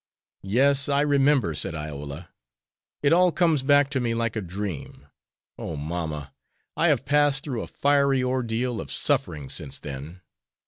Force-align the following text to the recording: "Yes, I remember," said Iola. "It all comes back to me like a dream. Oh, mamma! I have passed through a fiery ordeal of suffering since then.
"Yes, 0.49 0.89
I 0.89 1.01
remember," 1.01 1.53
said 1.53 1.75
Iola. 1.75 2.29
"It 3.03 3.13
all 3.13 3.31
comes 3.31 3.61
back 3.61 3.87
to 3.91 3.99
me 3.99 4.15
like 4.15 4.35
a 4.35 4.41
dream. 4.41 5.05
Oh, 5.59 5.75
mamma! 5.75 6.33
I 6.75 6.87
have 6.87 7.05
passed 7.05 7.43
through 7.43 7.61
a 7.61 7.67
fiery 7.67 8.23
ordeal 8.23 8.81
of 8.81 8.91
suffering 8.91 9.47
since 9.47 9.77
then. 9.77 10.21